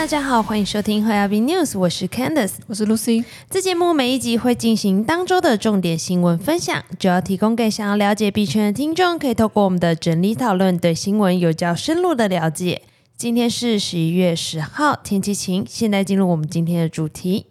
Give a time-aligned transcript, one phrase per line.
[0.00, 3.22] 大家好，欢迎收听和亚宾 News，我是 Candice，我是 Lucy。
[3.50, 12.80] 这节目每一集会进行当周的重点新闻分享，主要提供给想要了解币圈的听众，可以透过我们的整理讨论，对新闻有较深入的了解。
[13.14, 15.66] 今天是十一月十号，天气晴。
[15.68, 17.48] 现在进入我们今天的主题。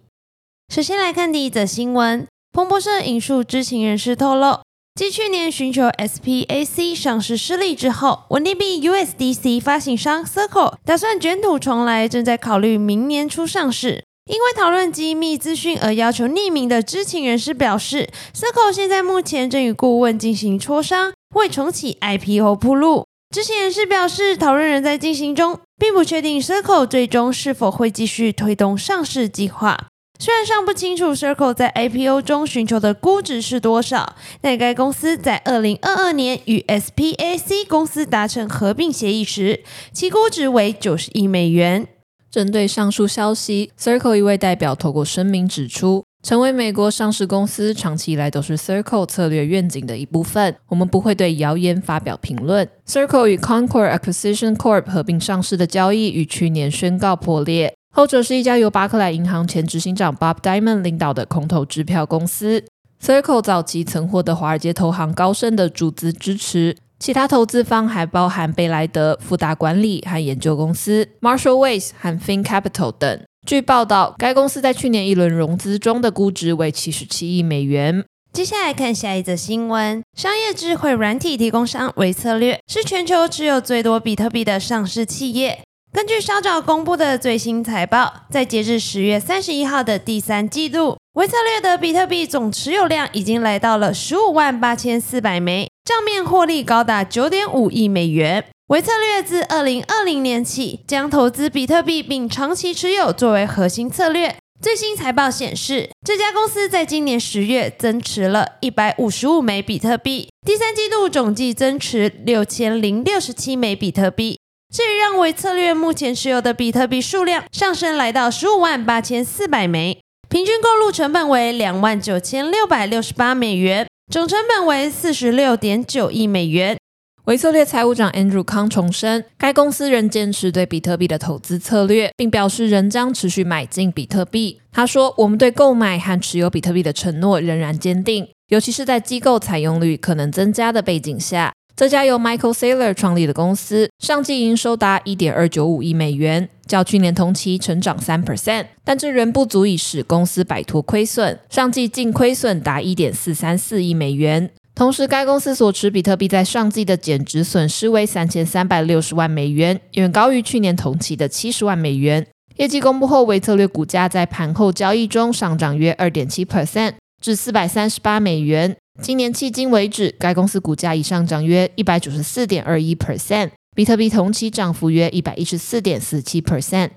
[0.73, 4.61] 首先来看第一则新闻，彭博社引述知情人士透露。
[5.00, 14.04] 继去年寻求 SPAC 上市失利之后，稳定币 USDC 发行商 Circle 打算卷土重来，正在考虑明年初上市。
[14.29, 23.05] 因为讨论机密资讯而要求匿名的知情人士表示，Circle 现在目前正与顾问进行磋商，为重启 IPO 铺路。
[23.33, 29.88] 知情人士表示，讨论仍在进行中，并不确定 Circle 最终是否会继续推动上市计划。
[30.21, 39.63] 虽然尚不清楚 Circle 在 IPO 中寻求的估值是多少，但该公司在二零二二年与 SPAC 公司达成合并协议时，
[39.94, 41.88] 其估值为九十亿美元。
[42.29, 52.67] 针对上述消息，Circle 一位代表透过声明指出，成为美国上市公司长期以来都是 Circle 策略愿景的一部分，我们不会对谣言发表评论。
[52.85, 57.73] Circle 与 Concord Acquisition Corp 合并上市的交易于去年宣告破裂。
[57.91, 62.63] 后者是一家由巴克莱银行前执行长 Bob Diamond 领导的空头支票公司。
[63.03, 73.21] Circle 早期曾获得华尔街投行高盛的注资支持，其他投资方还包含贝莱德、富达管理和研究公司 Marshall Wace 和 Fin Capital 等。
[73.47, 78.05] 据报道，该公司在去年一轮融资中的估值为七十七亿美元。
[78.31, 85.61] 接下来看下一则新闻：商业智慧软体提供商维策略是全球持有最多比特币的上市企业。
[85.91, 98.45] 根据稍早公布的最新财报，在截至十月三十一号的第三季度，维策略的比特币总持有量已经来到了十五万八千四百枚，账面获利高达九点五亿美元。
[98.67, 104.35] 维策略自二零二零年起将投资比特币并长期持有作为核心策略。
[104.61, 114.38] 最新财报显示，这家公司在今年十月增持了一百五十五枚比特币，第三季度总计增持六千零六十七枚比特币。
[114.72, 120.00] 这也让维策略目前持有的比特币数量上升来到十五万八千四百枚，
[120.30, 126.78] 平均购入成本为两万九千六百六十八美元，总成本为四十六点九亿美元。
[127.25, 134.62] 维策略财务长 Andrew 康重申，该公司仍坚持对比特币的投资策略，并表示仍将持续买进比特币。
[134.72, 151.40] 他说：“我们对购买和持有比特币的承诺仍然坚定，尤其是在机构采用率可能增加的背景下。”这家由 Michael Saylor 创立的公司，上季营收达一点二九五亿美元，较去年同期成长三 percent，但这仍不足以使公司摆脱亏损。
[151.50, 154.51] 上季净亏损达一点四三四亿美元。
[154.75, 162.28] 同时，该公司所持比特币在上季的减值损失为三千三百六十万美元，远高于去年同期的七十万美元。
[162.57, 168.75] 业绩公布后，维策略股价在盘后交易中上涨约二点七 percent，至四百三十八美元。
[169.01, 176.89] 今年迄今为止，该公司股价已上涨约一百九十四点二一 percent，比特币同期涨幅约一百一十四点四七 percent。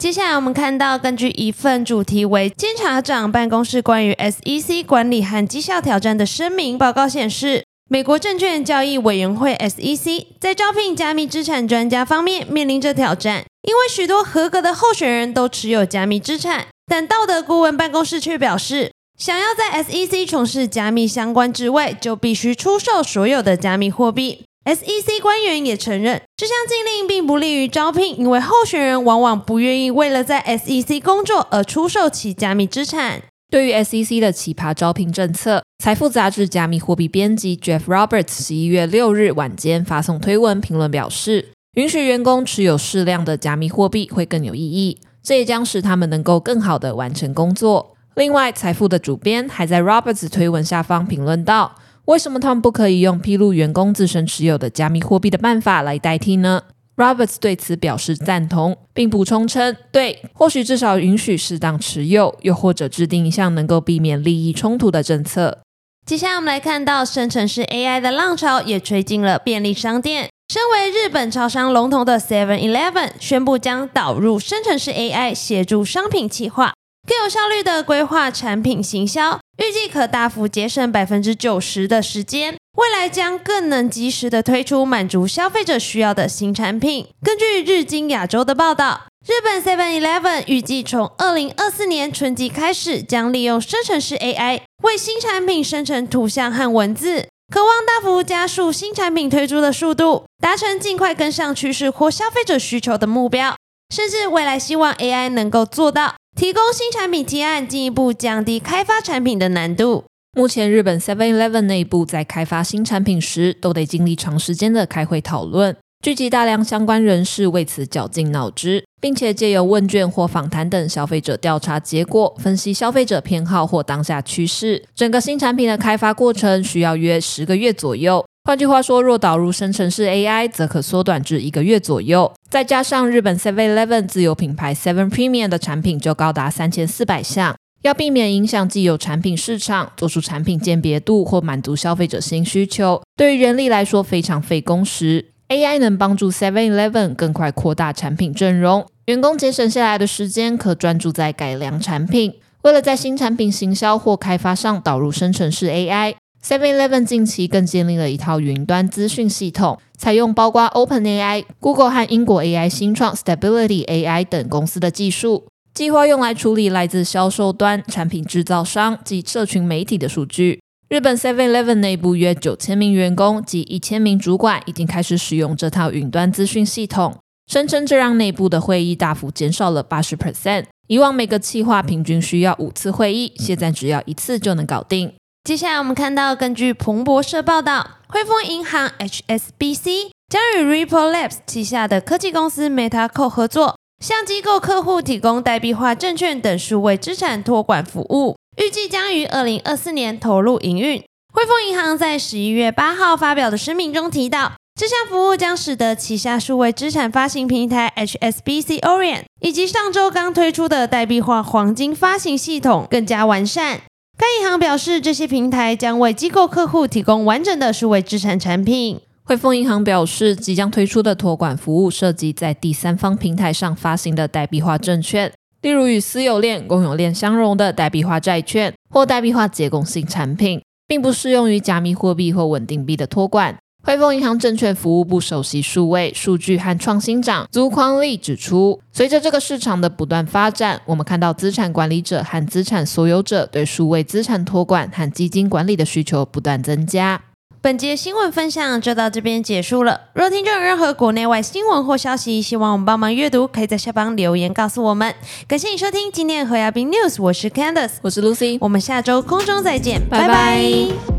[0.00, 18.90] 接下来我们看到，根据一份主题为监察长办公室关于 SEC 管理和绩效挑战的声明报告显示，美国证券交易委员会 SEC 在招聘加密资产专家方面面临着挑战，因为许多合格的候选人都持有加密资产，但道德顾问办公室却表示。
[19.18, 24.44] 想要在 SEC 从事加密相关职位，就必须出售所有的加密货币。
[24.64, 33.22] SEC 官员也承认，这项禁令并不利于招聘，因为候选人往往不愿意为了在 SEC 工作而出售其加密资产。
[33.50, 47.91] 对于 SEC 的奇葩招聘政策，财富杂志加密货币编辑 Jeff Roberts 十一月六日晚间发送推文评论表示，允许员工持有适量的加密货币会更有意义，这也将使他们能够更好的完成工作。
[48.14, 51.74] 另外，财富的主编还在 Roberts 推文下方评论道
[52.04, 56.62] ：“为什么他们不可以用披露员工自身持有的加密货币的办法来代替呢
[56.96, 65.60] ？”Roberts 对此表示赞同，并补充称：“对，或许至少允许适当持有，又或者制定一项能够避免利益冲突的政策。”
[66.04, 70.28] 接下来我们来看到，生成式 AI 的浪潮也吹进了便利商店。
[70.52, 76.74] 身为日本超商龙头的 Seven Eleven 宣布将导入生成式 AI，协助商品企划。
[77.06, 82.56] 更有效率的规划产品行销，预计可大幅节省百分之九十的时间。
[82.78, 87.08] 未来将更能及时的推出满足消费者需要的新产品。
[87.22, 103.54] 根据日经亚洲的报道，日本 Seven Eleven 预计从二零二四年春季开始，将利用生成式 AI 为新产品生成图像和文字，渴望大幅加速新产品推出的速度，达成尽快跟上趋势或消费者需求的目标。
[103.94, 110.02] 甚至未来希望 AI 能够做到提供新产品提案，进一步降低开发产品的难度。
[110.36, 124.84] 目前，日本 Seven Eleven 内部在开发新产品时，都得经历长时间的开会讨论，聚集大量相关人士为此绞尽脑汁，并且借由问卷或访谈等消费者调查结果，分析消费者偏好或当下趋势。
[124.96, 128.24] 整个新产品的开发过程需要约十个月左右。
[128.44, 132.32] 换句话说，若导入生成式 AI，则可缩短至一个月左右。
[132.50, 137.54] 再加上日本 Seven Eleven 自有品牌 Seven Premium 的产品就高达三千四百项。
[137.82, 145.26] 要避免影响既有产品市场，做出产品鉴别度或满足消费者新需求，对于人力来说非常费工时。
[145.48, 152.34] AI 能帮助 Seven Eleven 更快扩大产品阵容，员工节省下来的时间可专注在改良产品。
[152.62, 165.46] 为了在新产品行销或开发上导入生成式 AI Seven Eleven 近期更建立了一套云端资讯系统，采用包括 OpenAI、Google 和英国 AI 新创 Stability AI 等公司的技术。
[165.72, 170.60] 计划用来处理来自销售端、产品制造商及社群媒体的数据。
[170.88, 177.16] 日本 Seven Eleven 内部约九千名员工及一千名主管已经开始使用这套云端资讯系统，
[177.46, 180.64] 声称这让内部的会议大幅减少了八十 percent。
[180.88, 185.12] 以往每个企划平均需要五次会议，现在只要一次就能搞定。
[185.44, 193.76] 接下来我们看到，根据彭博社报道，汇丰银行 HSBC 将与 Ripple Labs 旗下的科技公司 MetaCo 合作。
[193.98, 201.02] 向机构客户提供代币化证券等数位资产托管服务，预计将于二零二四年投入营运。
[201.32, 213.80] 汇丰银行在十一月八号发表的声明中提到，这项服务将使得旗下数位资产发行平台 HSBC Orient 以及上周刚推出的代币化黄金发行系统更加完善。
[214.22, 219.00] 该银行表示，这些平台将为机构客户提供完整的数位资产产品。
[219.24, 225.32] 汇丰银行表示，即将推出的托管服务涉及在第三方平台上发行的代币化证券，
[225.62, 233.58] 例如与私有链、公有链相融的代币化债券或代币化结构性产品，并不适用于加密货币或稳定币的托管。
[233.84, 247.20] 汇丰银行证券服务部首席数位数据和创新长朱匡利指出，随着这个市场的不断发展，我们看到资产管理者和资产所有者对数位资产托管和基金管理的需求不断增加。
[247.60, 250.00] 本节新闻分享就到这边结束了。
[250.14, 255.12] 若听众有任何国内外新闻或消息，希望我们帮忙阅读，可以在下方留言告诉我们。
[255.46, 261.11] 感谢你收听今天的何亚斌 news，我是 Candice，我是 Lucy，我们下周空中再见，拜拜。